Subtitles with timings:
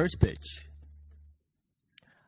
[0.00, 0.66] Pitch.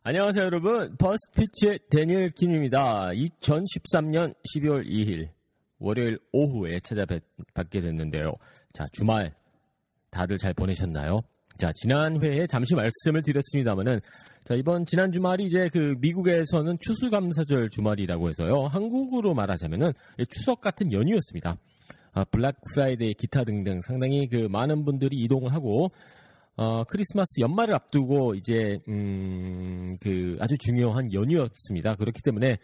[0.02, 0.94] 안녕하세요, 여러분.
[0.98, 3.08] First Pitch의 데니엘 김입니다.
[3.14, 5.30] 2013년 12월 2일
[5.78, 8.34] 월요일 오후에 찾아뵙게 됐는데요.
[8.74, 9.32] 자, 주말
[10.10, 11.20] 다들 잘 보내셨나요?
[11.56, 14.00] 자, 지난 회에 잠시 말씀을 드렸습니다만은
[14.44, 18.66] 자, 이번 지난 주말이 이제 그 미국에서는 추수감사절 주말이라고 해서요.
[18.66, 19.92] 한국으로 말하자면은
[20.28, 21.56] 추석 같은 연휴였습니다.
[22.12, 25.90] 아, 블랙 프라이데이 기타 등등 상당히 그 많은 분들이 이동을 하고
[26.56, 31.96] 어, 크리스마스 연말을 앞두고 이제 음, 그 아주 중요한 연휴였습니다.
[31.96, 32.56] 그렇기 때문에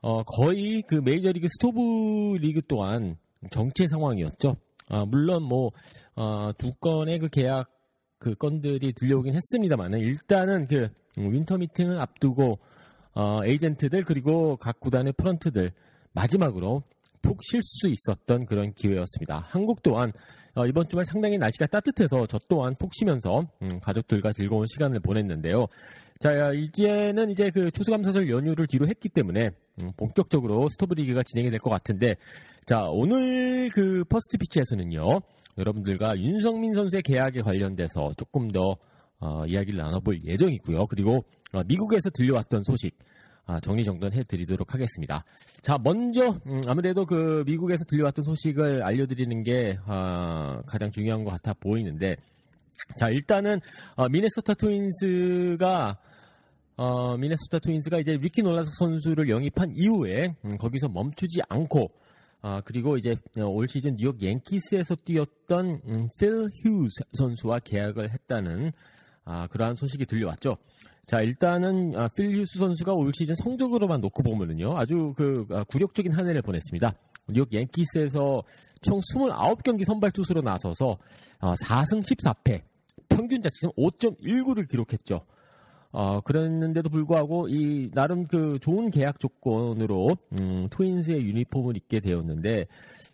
[0.00, 3.16] 어, 거의 그 메이저리그 스토브 리그 또한
[3.50, 4.56] 정체 상황이었죠.
[4.88, 5.70] 아, 물론 뭐
[6.14, 7.68] 어, 두 건의 그 계약
[8.18, 12.58] 그 건들이 들려오긴 했습니다만은 일단은 그 winter meeting을 앞두고
[13.14, 15.72] 어, 에이전트들 그리고 각 구단의 프런트들
[16.12, 16.82] 마지막으로
[17.26, 19.42] 푹 쉴 수 있었던 그런 기회였습니다.
[19.48, 20.12] 한국 또한
[20.54, 25.66] 어, 이번 주말 상당히 날씨가 따뜻해서 저 또한 푹 쉬면서 음, 가족들과 즐거운 시간을 보냈는데요.
[26.20, 29.50] 자 이제는 이제 그 추수감사절 연휴를 뒤로 했기 때문에
[29.82, 32.14] 음, 본격적으로 스토브 리그가 진행이 될 것 같은데
[32.64, 35.20] 자 오늘 그 First Pitch에서는요
[35.58, 38.76] 여러분들과 윤석민 선수의 계약에 관련돼서 조금 더
[39.18, 40.86] 어, 이야기를 나눠볼 예정이고요.
[40.86, 43.15] 그리고 어, 미국에서 들려왔던 소식 아,
[43.62, 45.24] 정리정돈해 드리도록 하겠습니다.
[45.62, 51.52] 자, 먼저 음, 아무래도 그 미국에서 들려왔던 소식을 알려드리는 게 아, 가장 중요한 것 같아
[51.54, 52.16] 보이는데,
[52.98, 53.60] 자 일단은
[53.94, 55.98] 어, 미네소타 트윈스가
[56.76, 61.90] 어, 미네소타 트윈스가 이제 리키 놀라스코 선수를 영입한 이후에 음, 거기서 멈추지 않고
[62.42, 66.30] 아, 그리고 이제 올 시즌 뉴욕 양키스에서 뛰었던 음, 필
[66.62, 68.72] 휴즈 선수와 계약을 했다는
[69.24, 70.56] 아, 그러한 소식이 들려왔죠.
[71.06, 74.76] 자, 일단은 아, 필 휴스 선수가 올 시즌 성적으로만 놓고 보면은요.
[74.76, 76.92] 아주 그 아, 굴욕적인 한 해를 보냈습니다.
[77.28, 78.42] 뉴욕 양키스에서
[78.82, 80.98] 총 29경기 선발 투수로 나서서
[81.40, 82.62] 어, 4승 14패,
[83.08, 85.20] 평균 자책점 5.19를 기록했죠.
[85.92, 92.66] 어, 그랬는데도 불구하고 이 나름 그 좋은 계약 조건으로 음, 트윈스의 유니폼을 입게 되었는데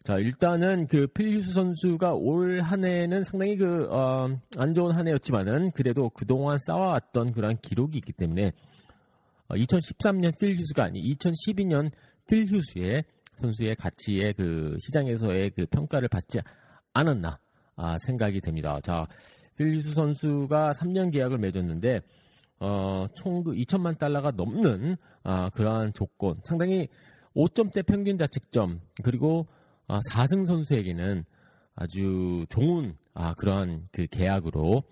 [0.04, 5.70] 자 일단은 그 필 휴스 선수가 올 한 해는 상당히 그 안 좋은 한 해였지만은
[5.72, 8.52] 그래도 그동안 쌓아왔던 그런 기록이 있기 때문에
[9.48, 11.90] 어, 2013년 필휴스가 아니 2012년
[12.28, 16.38] 필휴스의 선수의 가치의 그 시장에서의 그 평가를 받지
[16.94, 17.38] 않았나
[17.76, 18.78] 아, 생각이 됩니다.
[18.82, 19.06] 자
[19.56, 22.00] 필휴스 선수가 3년 계약을 맺었는데
[22.64, 26.86] 어, 총그 2천만 달러가 넘는 아, 그러한 조건, 상당히
[27.34, 29.48] 5점대 평균 자책점 그리고
[29.88, 31.24] 아, 4승 선수에게는
[31.74, 34.84] 아주 좋은 아, 그러한 그 계약으로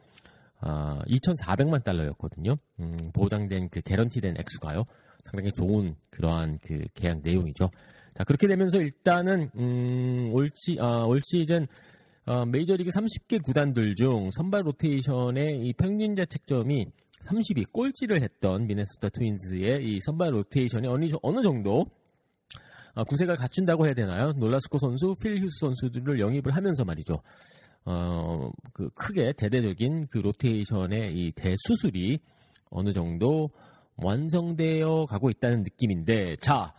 [0.62, 2.56] 아, 2,400만 달러였거든요.
[2.80, 4.84] 음, 보장된 그 개런티된 액수가요.
[5.22, 7.70] 상당히 좋은 그러한 그 계약 내용이죠.
[8.16, 11.68] 자 그렇게 되면서 일단은 음, 올, 시, 아, 올 시즌
[12.26, 16.86] 어, 메이저리그 30개 구단들 중 선발 로테이션의 이 평균 자책점이
[17.26, 21.86] 30위 꼴찌를 했던 미네소타 트윈스의 이 선발 로테이션이 어느, 어느 정도
[22.94, 24.32] 어, 구색을 갖춘다고 해야 되나요?
[24.32, 27.20] 놀라스코 선수, 필 휴스 선수들을 영입을 하면서 말이죠.
[27.84, 32.18] 어, 그 크게 대대적인 그 로테이션의 이 대수술이
[32.70, 33.50] 어느 정도
[33.96, 36.72] 완성되어 가고 있다는 느낌인데, 자,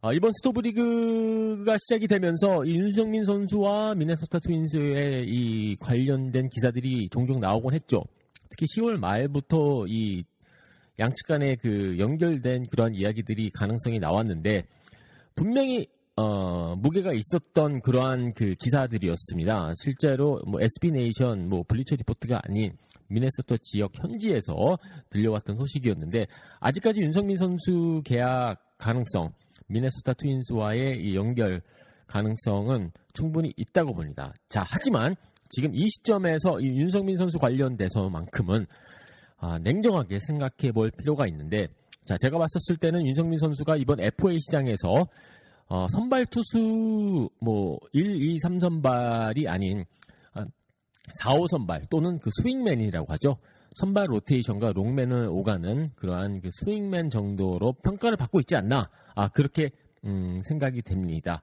[0.00, 7.74] 어, 이번 스토브리그가 시작이 되면서 이 윤성민 선수와 미네소타 트윈스의 이 관련된 기사들이 종종 나오곤
[7.74, 8.02] 했죠.
[8.52, 10.22] 특히 10월 말부터 이
[10.98, 14.64] 양측 간의 그 연결된 그러한 이야기들이 가능성이 나왔는데
[15.34, 19.72] 분명히 어, 무게가 있었던 그러한 그 기사들이었습니다.
[19.82, 22.76] 실제로 뭐 SB 네이션, 뭐 블리처 리포트가 아닌
[23.08, 24.76] 미네소타 지역 현지에서
[25.08, 26.26] 들려왔던 소식이었는데
[26.60, 29.32] 아직까지 윤성민 선수 계약 가능성,
[29.68, 31.62] 미네소타 트윈스와의 이 연결
[32.06, 34.34] 가능성은 충분히 있다고 봅니다.
[34.50, 35.16] 자, 하지만
[35.52, 38.66] 지금 이 시점에서 이 윤성민 선수 관련돼서만큼은
[39.36, 41.68] 아, 냉정하게 생각해 볼 필요가 있는데
[42.06, 45.06] 자, 제가 봤었을 때는 윤성민 선수가 이번 FA 시장에서
[45.68, 49.84] 어, 선발 투수 뭐 1, 2, 3선발이 아닌
[51.20, 53.34] 4, 5선발 또는 그 스윙맨이라고 하죠.
[53.74, 58.88] 선발 로테이션과 롱맨을 오가는 그러한 그 스윙맨 정도로 평가를 받고 있지 않나.
[59.14, 59.70] 아, 그렇게
[60.04, 61.42] 음, 생각이 됩니다.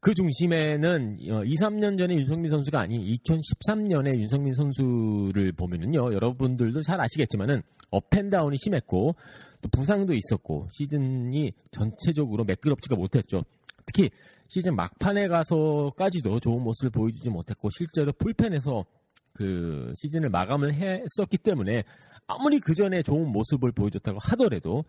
[0.00, 6.12] 그 중심에는 2, 어, 3년 전에 윤성민 선수가 아닌 2013년에 윤성민 선수를 보면은요.
[6.14, 9.14] 여러분들도 잘 아시겠지만은 업앤다운이 심했고
[9.60, 13.42] 또 부상도 있었고 시즌이 전체적으로 매끄럽지가 못했죠.
[13.86, 14.10] 특히
[14.48, 18.84] 시즌 막판에 가서까지도 좋은 모습을 보여주지 못했고 실제로 풀펜에서
[19.32, 21.84] 그 시즌을 마감을 했었기 때문에
[22.26, 24.84] 아무리 그 전에 좋은 모습을 보여줬다고 하더라도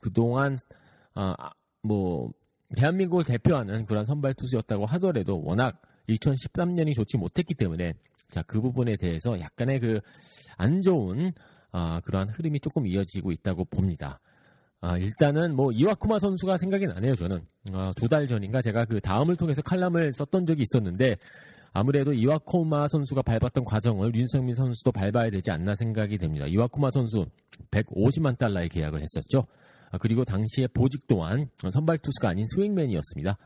[0.00, 0.56] 그동안
[1.14, 1.34] 아,
[1.82, 2.30] 뭐
[2.76, 7.92] 대한민국을 대표하는 그런 선발 투수였다고 하더라도 워낙 2013년이 좋지 못했기 때문에
[8.28, 10.00] 자 그 부분에 대해서 약간의 그
[10.56, 11.32] 안 좋은
[11.72, 14.20] 아, 그러한 흐름이 조금 이어지고 있다고 봅니다.
[14.80, 17.14] 아, 일단은 뭐 이와쿠마 선수가 생각이 나네요.
[17.16, 17.40] 저는
[17.72, 21.16] 아, 두달 전인가 제가 그 다음을 통해서 칼럼을 썼던 적이 있었는데
[21.72, 26.46] 아무래도 이와쿠마 선수가 밟았던 과정을 윤성민 선수도 밟아야 되지 않나 생각이 됩니다.
[26.46, 27.26] 이와쿠마 선수
[27.72, 29.46] 150만 달러의 계약을 했었죠.
[29.90, 33.36] 아, 그리고 당시에 보직 또한 선발 투수가 아닌 스윙맨이었습니다.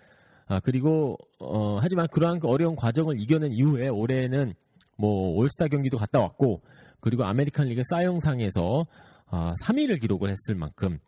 [0.47, 4.55] 아, 그리고 어, 하지만 그러한 그 어려운 과정을 이겨낸 이후에 올해는
[4.97, 6.63] 뭐 올스타 경기도 갔다 왔고
[7.01, 8.87] 그리고 아메리칸 리그 사이영상에서
[9.31, 10.99] 아, 3위를 기록을 했을 만큼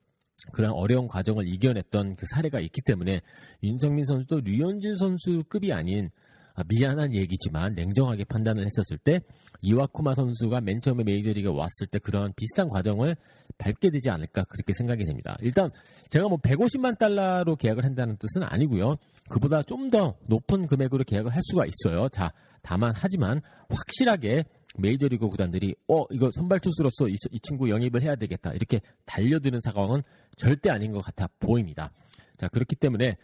[0.53, 3.21] 그런 어려운 과정을 이겨냈던 그 사례가 있기 때문에
[3.63, 6.11] 윤석민 선수도 류현진 선수급이 아닌
[6.55, 9.21] 아, 미안한 얘기지만 냉정하게 판단을 했었을 때
[9.63, 13.17] 이와쿠마 선수가 맨 처음에 메이저리그 왔을 때 그런 비슷한 과정을
[13.59, 15.37] 밟게 되지 않을까 그렇게 생각이 됩니다.
[15.41, 15.71] 일단
[16.09, 18.97] 제가 뭐 150만 달러로 계약을 한다는 뜻은 아니고요.
[19.29, 22.09] 그보다 좀 더 높은 금액으로 계약을 할 수가 있어요.
[22.09, 22.31] 자,
[22.63, 24.45] 다만 하지만 확실하게
[24.79, 30.03] 메이저리그 구단들이 어 이거 선발 투수로서 이, 이 친구 영입을 해야 되겠다 이렇게 달려드는 상황은
[30.37, 31.91] 절대 아닌 것 같아 보입니다.
[32.37, 33.17] 자 그렇기 때문에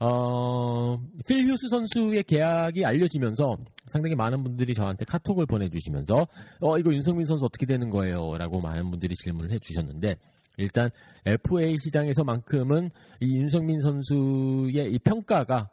[0.00, 0.96] 어,
[1.26, 3.56] 필 휴스 선수의 계약이 알려지면서
[3.86, 6.14] 상당히 많은 분들이 저한테 카톡을 보내주시면서
[6.60, 10.16] 어 이거 윤성민 선수 어떻게 되는 거예요?라고 많은 분들이 질문을 해주셨는데
[10.58, 10.90] 일단
[11.26, 12.90] FA 시장에서만큼은
[13.20, 15.68] 이 윤성민 선수의 이 평가가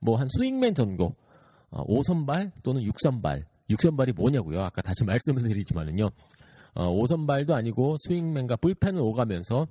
[0.00, 1.14] 뭐 한 스윙맨 전고
[1.70, 4.62] 어, 5선발 또는 6선발 6선발이 뭐냐고요?
[4.62, 6.08] 아까 다시 말씀을 드리지만은요.
[6.74, 9.66] 어, 5선발도 아니고 스윙맨과 불펜을 오가면서 어,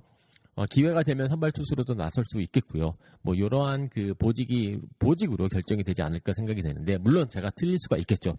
[0.66, 2.94] 기회가 되면 선발 투수로도 나설 수 있겠고요.
[3.22, 8.36] 뭐 이러한 그 보직이 보직으로 결정이 되지 않을까 생각이 되는데 물론 제가 틀릴 수가 있겠죠.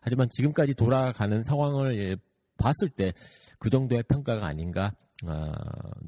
[0.00, 2.16] 하지만 지금까지 돌아가는 상황을 예,
[2.56, 3.12] 봤을 때
[3.60, 4.92] 그 정도의 평가가 아닌가
[5.24, 5.52] 어,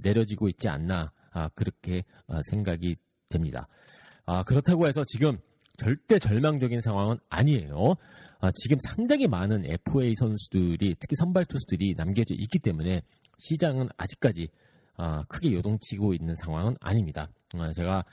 [0.02, 2.96] 내려지고 있지 않나 아, 그렇게 어, 생각이
[3.28, 3.68] 됩니다.
[4.24, 5.38] 아, 그렇다고 해서 지금
[5.76, 7.94] 절대 절망적인 상황은 아니에요.
[8.40, 13.02] 아, 지금 상당히 많은 FA 선수들이 특히 선발 투수들이 남겨져 있기 때문에
[13.38, 14.48] 시장은 아직까지
[14.96, 17.28] 아, 크게 요동치고 있는 상황은 아닙니다.
[17.54, 18.04] 아, 제가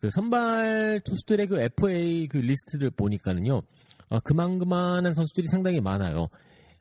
[0.00, 3.62] 그 선발 투수들의 그 FA 그 리스트를 보니까는요,
[4.08, 6.28] 어, 그만그만한 선수들이 상당히 많아요.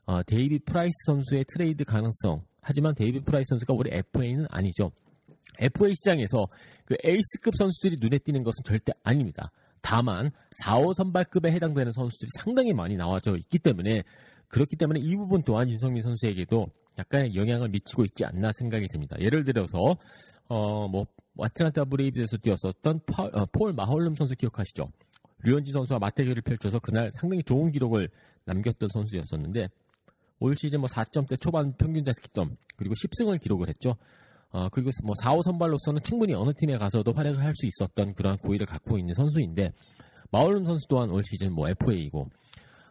[0.05, 2.41] 어, 데이비드 프라이스 선수의 트레이드 가능성.
[2.62, 4.91] 하지만 데이비드 프라이스 선수가 올해 FA는 아니죠.
[5.59, 6.47] FA 시장에서
[6.85, 9.51] 그 에이스급 선수들이 눈에 띄는 것은 절대 아닙니다.
[9.81, 10.31] 다만
[10.63, 14.03] 4, 5 선발급에 해당되는 선수들이 상당히 많이 나와져 있기 때문에
[14.47, 16.67] 그렇기 때문에 이 부분 또한 윤석민 선수에게도
[16.99, 19.15] 약간의 영향을 미치고 있지 않나 생각이 듭니다.
[19.19, 19.97] 예를 들어서
[20.47, 21.05] 어뭐
[21.39, 24.89] 아틀란타 브레이브스에서 뛰었었던 파, 어, 폴 마홀름 선수 기억하시죠?
[25.45, 28.09] 류현진 선수와 맞대결을 펼쳐서 그날 상당히 좋은 기록을
[28.45, 29.69] 남겼던 선수였었는데
[30.41, 33.95] 올 시즌 뭐 4점대 초반 평균 자책점 그리고 10승을 기록을 했죠.
[34.51, 38.37] 어, 그리고 뭐 4, 5 선발로서는 충분히 어느 팀에 가서도 활약을 할 수 있었던 그런
[38.37, 39.71] 고의를 갖고 있는 선수인데
[40.31, 42.29] 마울름 선수 또한 올 시즌 뭐 FA이고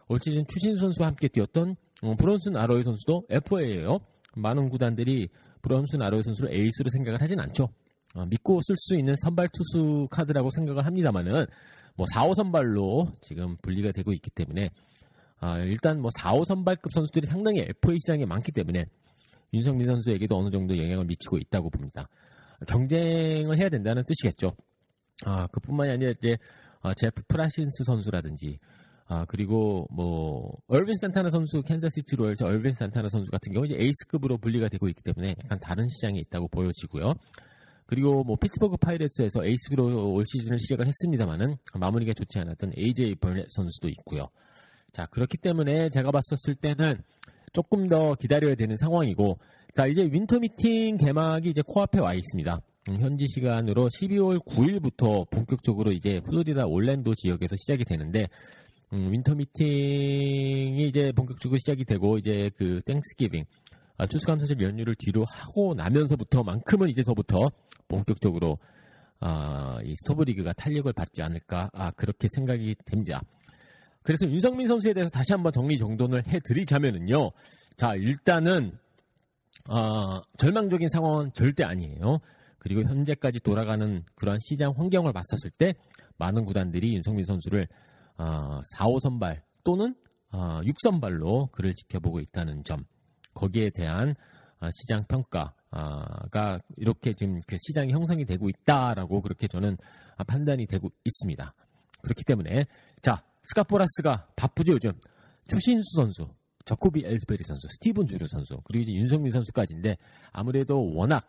[0.07, 3.99] 올 시즌 추신수 선수와 함께 뛰었던 어, 브론슨 아로이 선수도 FA예요.
[4.35, 5.29] 많은 구단들이
[5.61, 7.69] 브론슨 아로이 선수를 에이스로 생각을 하진 않죠.
[8.15, 11.45] 어, 믿고 쓸 수 있는 선발 투수 카드라고 생각을 합니다만은
[11.95, 14.69] 뭐 4, 5 선발로 지금 분류가 되고 있기 때문에
[15.41, 18.85] 어, 일단 뭐 4, 5 선발급 선수들이 상당히 FA 시장에 많기 때문에
[19.53, 22.07] 윤석민 선수에게도 어느 정도 영향을 미치고 있다고 봅니다.
[22.67, 24.53] 경쟁을 해야 된다는 뜻이겠죠.
[25.25, 26.37] 아, 그뿐만이 아니라 이제
[26.81, 28.59] 아, 제프 프란시스 선수라든지
[29.11, 34.37] 아, 그리고 뭐 얼빈 산타나 선수 캔자시티 로열스 얼빈 산타나 선수 같은 경우 이제 에이스급으로
[34.37, 37.15] 분류가 되고 있기 때문에 약간 다른 시장에 있다고 보여지고요.
[37.87, 43.89] 그리고 뭐 피츠버그 파이레츠에서 에이스로 올 시즌을 시작을 했습니다만은 마무리가 좋지 않았던 AJ 버넷 선수도
[43.89, 44.27] 있고요.
[44.93, 47.01] 자 그렇기 때문에 제가 봤었을 때는
[47.51, 49.39] 조금 더 기다려야 되는 상황이고
[49.73, 52.61] 자 이제 윈터 미팅 개막이 이제 코앞에 와 있습니다.
[52.89, 58.27] 음, 현지 시간으로 12월 9일부터 본격적으로 이제 플로리다 올랜도 지역에서 시작이 되는데
[58.93, 63.45] 음, 윈터 미팅이 이제 본격적으로 시작이 되고 이제 그 Thanksgiving
[63.97, 67.39] 아, 추수감사절 연휴를 뒤로 하고 나면서부터만큼은 이제서부터
[67.87, 68.57] 본격적으로
[69.19, 73.21] 아, 이 스토브리그가 탄력을 받지 않을까 아, 그렇게 생각이 됩니다.
[74.01, 77.31] 그래서 윤성민 선수에 대해서 다시 한번 정리 정돈을 해드리자면은요.
[77.75, 78.71] 자 일단은
[79.69, 82.19] 어, 절망적인 상황은 절대 아니에요.
[82.57, 85.73] 그리고 현재까지 돌아가는 그러한 시장 환경을 봤었을 때
[86.17, 87.67] 많은 구단들이 윤성민 선수를
[88.19, 89.95] 어, 4, 5선발 또는
[90.31, 92.85] 어, 6선발로 그를 지켜보고 있다는 점
[93.33, 94.13] 거기에 대한
[94.59, 99.77] 어, 시장 평가가 이렇게 지금 그 시장이 형성이 되고 있다라고 그렇게 저는
[100.27, 101.53] 판단이 되고 있습니다.
[102.01, 102.65] 그렇기 때문에
[103.01, 104.91] 자 스카포라스가 바쁘죠 요즘
[105.47, 106.27] 추신수 선수,
[106.65, 109.97] 저코비 엘스베리 선수, 스티븐 주류 선수 그리고 이제 윤성민 선수까지인데
[110.31, 111.25] 아무래도 워낙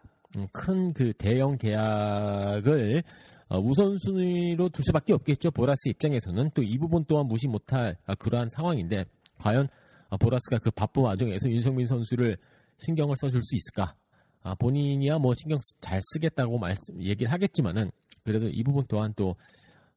[0.53, 3.03] 큰 그 대형 계약을
[3.49, 5.51] 어, 우선순위로 둘 수밖에 없겠죠.
[5.51, 9.05] 보라스 입장에서는 또 이 부분 또한 무시 못할 아, 그러한 상황인데
[9.39, 9.67] 과연
[10.09, 12.37] 아, 보라스가 그 바쁜 와중에서 윤성민 선수를
[12.79, 13.95] 신경을 써줄 수 있을까?
[14.43, 17.91] 아, 본인이야 뭐 신경 잘 쓰겠다고 말씀 얘기를 하겠지만은
[18.25, 19.35] 그래도 이 부분 또한 또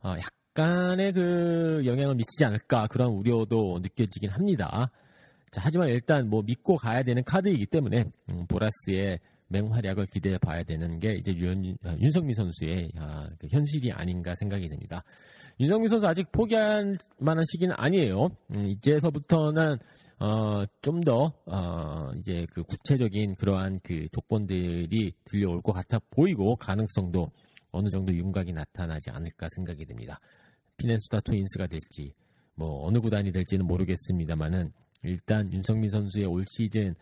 [0.02, 0.16] 어,
[0.58, 4.90] 약간의 그 영향을 미치지 않을까 그런 우려도 느껴지긴 합니다.
[5.52, 9.20] 자, 하지만 일단 뭐 믿고 가야 되는 카드이기 때문에 음, 보라스의
[9.54, 15.04] 맹활약을 기대해 봐야 되는 게 이제 윤, 윤성민 선수의 아, 그 현실이 아닌가 생각이 됩니다.
[15.60, 18.30] 윤성민 선수 아직 포기할 만한 시기는 아니에요.
[18.56, 19.78] 음, 이제서부터는
[20.20, 27.30] 어, 좀더 어, 이제 그 구체적인 그러한 그 조건들이 들려올 것 같아 보이고 가능성도
[27.72, 30.20] 어느 정도 윤곽이 나타나지 않을까 생각이 됩니다.
[30.78, 32.14] 피넨수다 트윈스가 될지
[32.56, 34.72] 뭐 어느 구단이 될지는 모르겠습니다만은
[35.04, 36.96] 일단 윤성민 선수의 올 시즌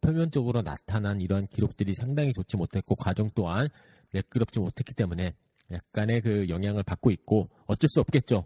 [0.00, 3.68] 표면적으로 나타난 이러한 기록들이 상당히 좋지 못했고 과정 또한
[4.12, 5.34] 매끄럽지 못했기 때문에
[5.70, 8.44] 약간의 그 영향을 받고 있고 어쩔 수 없겠죠.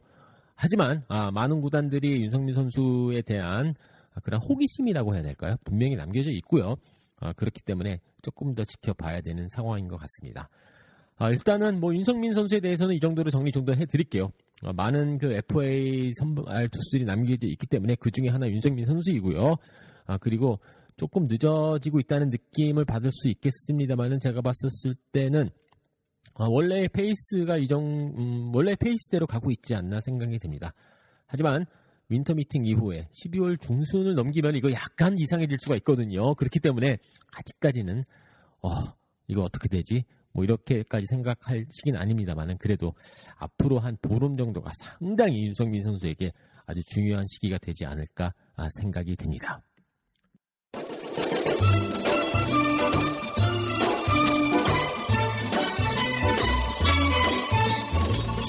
[0.55, 3.75] 하지만 아, 많은 구단들이 윤성민 선수에 대한
[4.23, 5.57] 그런 호기심이라고 해야 될까요?
[5.65, 6.77] 분명히 남겨져 있고요.
[7.21, 10.49] 아, 그렇기 때문에 조금 더 지켜봐야 되는 상황인 것 같습니다.
[11.17, 14.31] 아, 일단은 뭐 윤성민 선수에 대해서는 이 정도로 정리 정도 해드릴게요.
[14.63, 19.57] 아, 많은 그 FA 선발 투수들이 남겨져 있기 때문에 그 중에 하나 윤성민 선수이고요.
[20.07, 20.59] 아, 그리고
[21.03, 25.51] 조금 늦어지고 있다는 느낌을 받을 수 있겠습니다만은 제가 봤었을 때는
[26.35, 27.83] 어, 원래 페이스가 이정
[28.17, 30.73] 음, 원래 페이스대로 가고 있지 않나 생각이 됩니다.
[31.27, 31.67] 하지만
[32.09, 36.37] 윈터 미팅 이후에 12월 중순을 넘기면 이거 약간 이상해질 수가 있거든요.
[36.37, 36.99] 그렇기 때문에
[37.33, 38.05] 아직까지는
[38.63, 38.69] 어,
[39.27, 40.05] 이거 어떻게 되지?
[40.31, 42.95] 뭐 이렇게까지 생각할 시기는 아닙니다만은 그래도
[43.39, 46.31] 앞으로 한 보름 정도가 상당히 윤석민 선수에게
[46.65, 49.61] 아주 중요한 시기가 되지 않을까 아, 생각이 됩니다.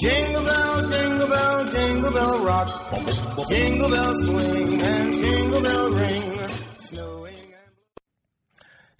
[0.04, 2.68] Jingle bell, jingle bell, jingle bell rock.
[3.48, 6.34] Jingle bell swing and jingle bell ring.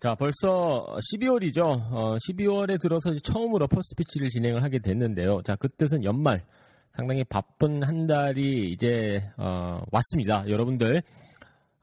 [0.00, 1.62] 자, 벌써 12월이죠.
[1.62, 5.40] 어, 12월에 들어서 처음으로 퍼스피치를 진행을 하게 됐는데요.
[5.42, 6.44] 자, 그 뜻은 연말.
[6.90, 10.44] 상당히 바쁜 한 달이 이제 어, 왔습니다.
[10.48, 11.02] 여러분들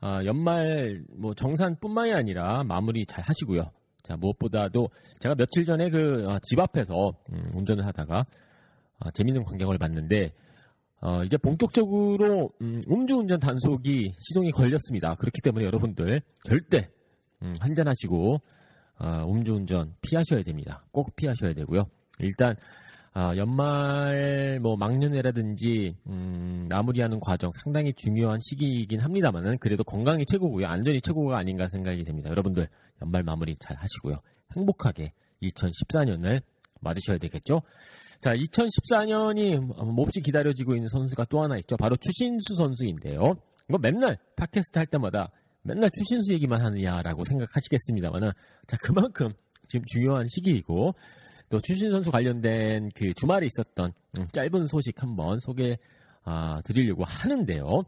[0.01, 3.63] 어, 연말 뭐 정산뿐만이 아니라 마무리 잘 하시고요.
[4.01, 4.89] 자, 무엇보다도
[5.19, 8.25] 제가 며칠 전에 그집 어, 앞에서 음, 운전을 하다가
[8.99, 10.33] 어, 재밌는 광경을 봤는데
[11.01, 15.15] 어, 이제 본격적으로 음, 음주운전 단속이 시동이 걸렸습니다.
[15.15, 16.89] 그렇기 때문에 여러분들 절대
[17.43, 18.37] 음, 한잔하시고
[18.99, 20.83] 어, 음주운전 피하셔야 됩니다.
[20.91, 21.85] 꼭 피하셔야 되고요.
[22.19, 22.55] 일단
[23.13, 30.65] 어, 연말 뭐 막년회라든지 음, 마무리하는 과정 상당히 중요한 시기이긴 합니다만은 그래도 건강이 최고고요.
[30.65, 32.29] 안전이 최고가 아닌가 생각이 됩니다.
[32.29, 32.69] 여러분들
[33.01, 34.15] 연말 마무리 잘 하시고요.
[34.55, 35.11] 행복하게
[35.43, 36.41] 2014년을
[36.79, 37.61] 맞으셔야 되겠죠.
[38.21, 41.75] 자, 2014년이 몹시 기다려지고 있는 선수가 또 하나 있죠.
[41.75, 43.33] 바로 추신수 선수인데요.
[43.67, 45.31] 이거 맨날 팟캐스트 할 때마다
[45.63, 48.31] 맨날 추신수 얘기만 하느냐라고 생각하시겠습니다만은
[48.67, 49.33] 자, 그만큼
[49.67, 50.93] 지금 중요한 시기이고
[51.51, 55.77] 또 추신 선수 관련된 그 주말에 있었던 음, 짧은 소식 한번 소개
[56.23, 57.83] 아, 드리려고 하는데요.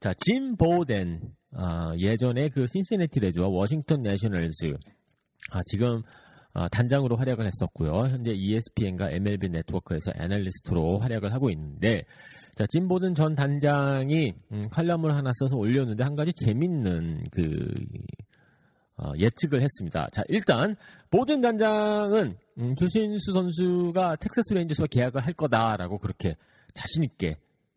[0.00, 1.20] 자, 짐 보덴
[1.56, 4.74] 아, 예전에 그 신시내티 레즈와 워싱턴 내셔널즈
[5.50, 6.02] 아, 지금
[6.52, 7.90] 어, 단장으로 활약을 했었고요.
[8.08, 12.04] 현재 ESPN과 MLB 네트워크에서 애널리스트로 활약을 하고 있는데
[12.54, 18.29] 자, 짐 보든 전 단장이 음, 칼럼을 하나 써서 올렸는데 한 가지 재밌는 그 어,
[19.18, 20.06] 예측을 했습니다.
[20.12, 20.76] 자, 일단
[21.10, 26.36] 보든 단장은 음, 추신수 선수가 텍사스 레인저스와 계약을 할 거다라고 그렇게
[26.74, 27.36] 자신 있게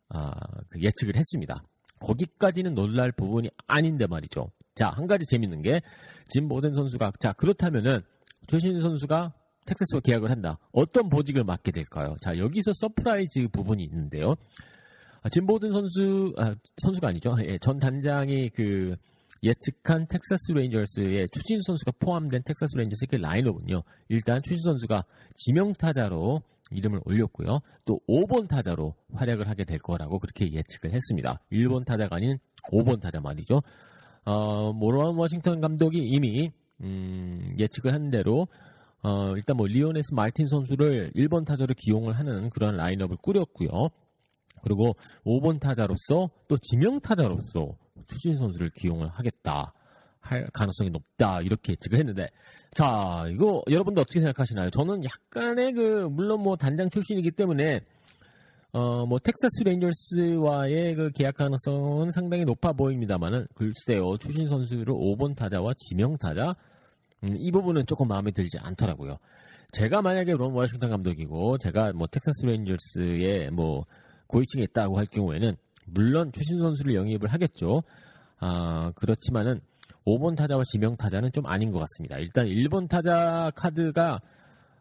[0.09, 0.31] 아,
[0.69, 1.63] 그 예측을 했습니다.
[1.99, 4.51] 거기까지는 놀랄 부분이 아닌데 말이죠.
[4.75, 5.81] 자, 한 가지 재밌는 게,
[6.27, 8.01] 짐 보든 선수가, 자, 그렇다면은,
[8.47, 9.33] 추신수 선수가
[9.65, 10.57] 텍사스와 계약을 한다.
[10.71, 12.15] 어떤 보직을 맡게 될까요?
[12.21, 14.35] 자, 여기서 surprise 부분이 있는데요.
[15.21, 17.35] 아, 짐 보든 선수, 아, 선수가 아니죠.
[17.45, 18.95] 예, 전 단장이 그,
[19.43, 23.83] 예측한 텍사스 레인저스의 추신수 선수가 포함된 텍사스 레인저스의 그 라인업은요.
[24.09, 25.03] 일단 추신수 선수가
[25.35, 27.59] 지명 타자로 이름을 올렸고요.
[27.85, 31.41] 또 5번 타자로 활약을 하게 될 거라고 그렇게 예측을 했습니다.
[31.51, 32.37] 1번 타자가 아닌
[32.71, 33.61] 5번 타자 말이죠.
[34.25, 38.47] 어, 뭐 론 워싱턴 감독이 이미 음, 예측을 한 대로
[39.03, 43.89] 어, 일단 뭐 리오네스 말틴 선수를 1번 타자로 기용을 하는 그런 라인업을 꾸렸고요.
[44.63, 44.95] 그리고
[45.25, 47.75] 5번 타자로서 또 지명 타자로서
[48.07, 49.73] 추신수 선수를 기용을 하겠다.
[50.23, 52.27] 할 가능성이 높다 이렇게 예측을 했는데
[52.71, 54.69] 자 이거 여러분들 어떻게 생각하시나요?
[54.69, 57.81] 저는 약간의 그 물론 뭐 단장 출신이기 때문에
[58.71, 65.73] 어 뭐 텍사스 레인저스와의 그 계약 가능성은 상당히 높아 보입니다만은 글쎄요 추신수 선수를 5번 타자와
[65.77, 66.55] 지명 타자
[67.23, 69.17] 음, 이 부분은 조금 마음에 들지 않더라고요.
[69.73, 73.85] 제가 만약에 론 워싱턴 감독이고 제가 뭐 텍사스 레인저스에 뭐
[74.27, 77.83] 고위층에 있다고 할 경우에는 물론 추신수 선수를 영입을 하겠죠.
[78.39, 79.61] 아 그렇지만은
[80.05, 82.17] 5번 타자와 지명 타자는 좀 아닌 것 같습니다.
[82.17, 84.19] 일단 1번 타자 카드가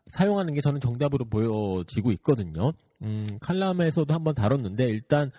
[0.09, 2.73] 사용하는 게 저는 정답으로 보여지고 있거든요.
[3.02, 5.30] 음, 칼럼에서도 한번 다뤘는데 일단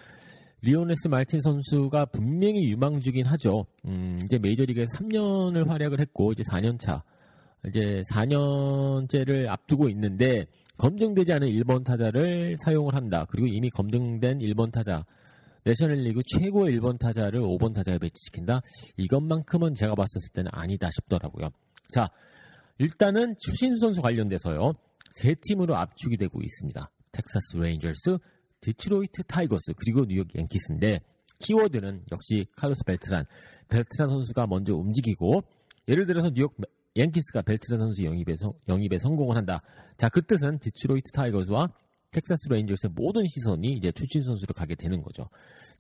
[0.62, 3.66] 리오네스 말틴 선수가 분명히 유망주긴 하죠.
[3.86, 7.04] 음, 이제 메이저리그에 3년을 활약을 했고 이제 4년 차
[7.68, 10.46] 이제 4년째를 앞두고 있는데
[10.78, 13.26] 검증되지 않은 1번 타자를 사용을 한다.
[13.30, 15.04] 그리고 이미 검증된 1번 타자
[15.66, 18.62] 내셔널리그 최고의 1번 타자를 5번 타자에 배치시킨다?
[18.98, 21.50] 이것만큼은 제가 봤었을 때는 아니다 싶더라고요.
[21.94, 22.10] 자,
[22.80, 24.74] 일단은 추신수 선수 관련돼서요.
[25.14, 26.92] 세 팀으로 압축이 되고 있습니다.
[27.12, 28.18] 텍사스 레인저스,
[28.62, 31.02] 디트로이트 타이거스, 그리고 뉴욕 양키스인데
[31.40, 33.26] 키워드는 역시 칼로스 벨트란.
[33.70, 35.42] 벨트란 선수가 먼저 움직이고
[35.88, 36.56] 예를 들어서 뉴욕
[36.98, 38.36] 양키스가 벨트란 선수 영입에,
[38.68, 39.62] 영입에 성공을 한다.
[39.98, 41.68] 자, 그 뜻은 디트로이트 타이거스와
[42.14, 45.28] 텍사스 레인저스의 모든 시선이 이제 추신수 선수로 가게 되는 거죠.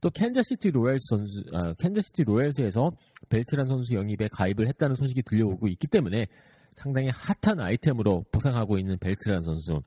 [0.01, 2.91] 또 캔자시티 로얄스 선수, 아, 캔자시티 로얄스에서
[3.29, 6.27] 벨트란 선수 영입에 가담을 했다는 소식이 들려오고 있기 때문에
[6.71, 9.81] 상당히 핫한 아이템으로 부상하고 있는 벨트란 선수.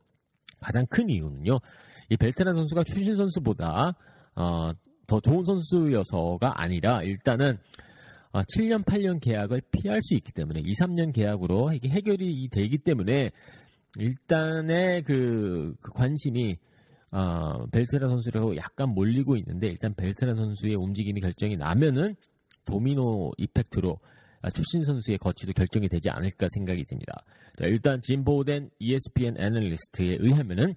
[0.58, 1.58] 가장 큰 이유는요.
[2.08, 3.94] 이 벨트란 선수가 추신수 선수보다
[4.36, 4.72] 어,
[5.06, 7.58] 더 좋은 선수여서가 아니라 일단은
[8.32, 13.32] 어, 7년, 8년 계약을 피할 수 있기 때문에 2, 3년 계약으로 이게 해결이 되기 때문에
[13.98, 16.56] 일단의 그, 그 관심이
[17.10, 22.16] 어, 벨트라 선수라고 약간 몰리고 있는데 일단 벨트라 선수의 움직임이 결정이 나면은
[22.64, 23.98] 도미노 이펙트로
[24.42, 27.24] 아, 출신 선수의 거치도 결정이 되지 않을까 생각이 듭니다.
[27.58, 30.74] 자, 일단 진보된 ESPN 애널리스트에 의하면은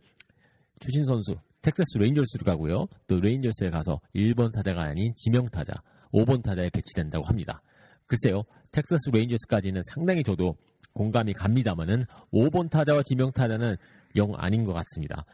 [0.80, 2.88] 추신수 선수 텍사스 레인저스로 가고요.
[3.08, 5.74] 또 레인저스에 가서 1번 타자가 아닌 지명 타자,
[6.14, 7.62] 5번 타자에 배치된다고 합니다.
[8.08, 10.56] 글쎄요, 텍사스 레인저스까지는 상당히 저도
[10.93, 13.75] 공감이 갑니다만은 5번 타자와 지명 타자는
[14.15, 15.25] 영 아닌 것 같습니다.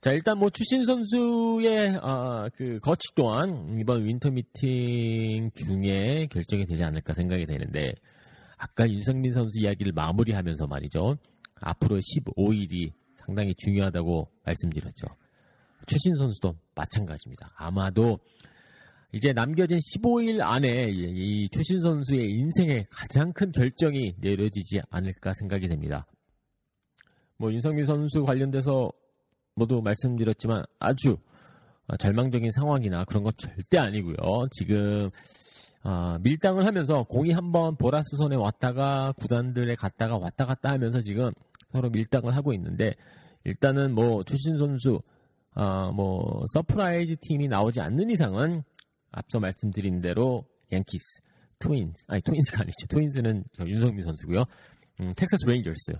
[0.00, 6.84] 자 일단 뭐 추신수 선수의 어, 그 거취 또한 이번 winter meeting 중에 결정이 되지
[6.84, 7.92] 않을까 생각이 되는데
[8.56, 11.16] 아까 윤석민 선수 이야기를 마무리하면서 말이죠.
[11.60, 15.06] 앞으로 15일이 상당히 중요하다고 말씀드렸죠.
[15.86, 17.50] 추신 선수도 마찬가지입니다.
[17.56, 18.18] 아마도
[19.12, 26.06] 이제 남겨진 15일 안에 이 추신 선수의 인생의 가장 큰 결정이 내려지지 않을까 생각이 됩니다.
[27.38, 28.90] 뭐 윤성민 선수 관련돼서
[29.54, 31.16] 모두 말씀드렸지만 아주
[31.98, 34.14] 절망적인 상황이나 그런 것 절대 아니고요.
[34.50, 35.10] 지금
[35.84, 41.30] 어, 밀당을 하면서 공이 한번 보라스 손에 왔다가 구단들에 갔다가 왔다 갔다 하면서 지금
[41.72, 42.94] 서로 밀당을 하고 있는데
[43.44, 45.00] 일단은 뭐 추신수 선수
[45.54, 48.64] 어, 뭐 surprise 팀이 나오지 않는 이상은
[49.10, 51.20] 앞서 말씀드린 대로 양키스,
[51.60, 52.86] 트윈스, 아니 트윈스가 아니죠.
[52.88, 54.44] 트윈스는 윤석민 선수고요.
[55.00, 55.92] 음, 텍사스 레인저스,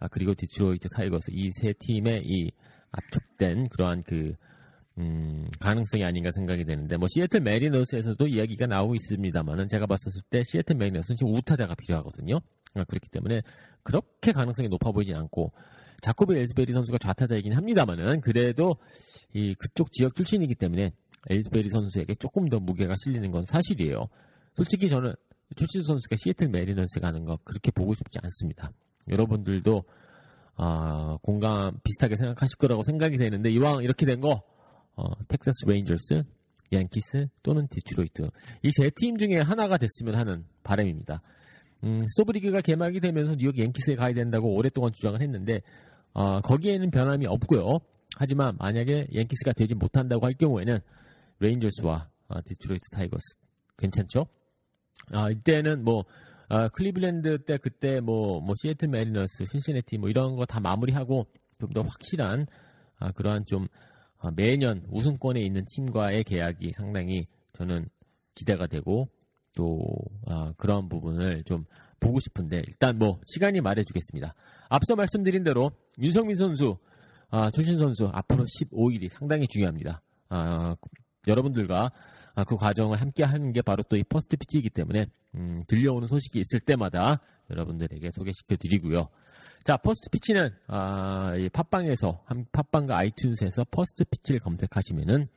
[0.00, 2.50] 아, 그리고 디트로이트 타이거스 이 세 팀의 이
[2.92, 4.32] 압축된 그러한 그
[4.98, 10.76] 음, 가능성이 아닌가 생각이 되는데 뭐 시애틀 메리너스에서도 이야기가 나오고 있습니다만은 제가 봤었을 때 시애틀
[10.76, 12.36] 메리너스는 지금 우타자가 필요하거든요.
[12.74, 13.42] 아, 그렇기 때문에
[13.82, 15.52] 그렇게 가능성이 높아 보이지 않고
[16.00, 18.76] 자코비 엘스베리 선수가 좌타자이긴 합니다만은 그래도
[19.32, 20.92] 이 그쪽 지역 출신이기 때문에
[21.30, 24.08] 엘스베리 선수에게 조금 더 무게가 실리는 건 사실이에요.
[24.54, 25.14] 솔직히 저는
[25.56, 28.70] 추신수 선수가 시애틀 메리너스 가는 거 그렇게 보고 싶지 않습니다.
[29.08, 29.82] 여러분들도
[30.56, 34.42] 어, 공감 비슷하게 생각하실 거라고 생각이 되는데 이왕 이렇게 된 거
[34.96, 36.22] 어, 텍사스 레인저스,
[36.72, 38.22] 양키스 또는 디트로이트
[38.62, 41.20] 이 세 팀 중에 하나가 됐으면 하는 바람입니다.
[41.82, 45.60] 음, 스토브리그가 개막이 되면서 뉴욕 양키스에 가야 된다고 오랫동안 주장을 했는데
[46.12, 47.78] 어, 거기에는 변함이 없고요.
[48.16, 50.78] 하지만 만약에 양키스가 되지 못한다고 할 경우에는
[51.40, 53.36] 레인저스와 아, 디트로이트 타이거스
[53.78, 54.26] 괜찮죠?
[55.12, 56.04] 아, 이때는 뭐
[56.48, 61.26] 아, 클리블랜드 때 그때 뭐, 뭐 시애틀 메리너스, 신시내티 뭐 이런 거 다 마무리하고
[61.58, 62.46] 좀 더 확실한
[62.98, 63.66] 아, 그러한 좀
[64.18, 67.88] 아, 매년 우승권에 있는 팀과의 계약이 상당히 저는
[68.34, 69.08] 기대가 되고
[69.56, 69.80] 또
[70.26, 71.64] 아, 그런 부분을 좀
[72.00, 74.34] 보고 싶은데 일단 뭐 시간이 말해주겠습니다.
[74.68, 76.76] 앞서 말씀드린 대로 윤석민 선수,
[77.30, 80.02] 아, 추신수 선수 앞으로 15일이 상당히 중요합니다.
[80.28, 80.76] 아,
[81.26, 81.90] 여러분들과
[82.36, 85.06] 아, 그 과정을 함께 하는 게 바로 또 이 퍼스트 피치이기 때문에
[85.36, 89.08] 음, 들려오는 소식이 있을 때마다 여러분들에게 소개시켜 드리고요.
[89.64, 95.28] 자, 퍼스트 피치는 아, 이 팟빵에서 한- 팟빵과 아이튠즈에서 퍼스트 피치를 검색하시면은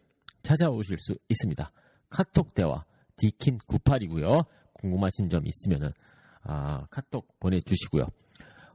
[0.44, 1.72] 찾아오실 수 있습니다.
[2.10, 2.84] 카톡 대화
[3.18, 4.46] 디킨 98이고요.
[4.74, 5.92] 궁금하신 점 있으면은
[6.44, 8.04] 아, 카톡 보내주시고요.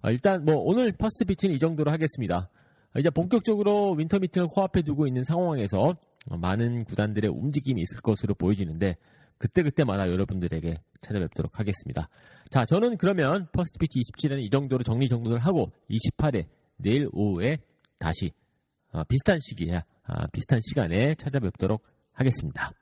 [0.02, 2.48] 아, 일단 뭐 오늘 퍼스트 피치는 이 정도로 하겠습니다.
[2.94, 5.94] 아, 이제 본격적으로 winter meeting을 코앞에 두고 있는 상황에서 어,
[6.30, 8.96] 많은 구단들의 움직임이 있을 것으로 보여지는데
[9.38, 12.08] 그때그때마다 여러분들에게 찾아뵙도록 하겠습니다.
[12.50, 17.58] 자, 저는 그러면 퍼스트 피치 27회는 이 정도로 정리 정돈을 하고 28회 내일 오후에
[17.98, 18.32] 다시
[18.92, 21.82] 어, 비슷한 시기에 아, 비슷한 시간에 찾아뵙도록
[22.12, 22.72] 하겠습니다.